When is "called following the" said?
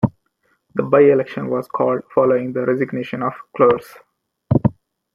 1.67-2.65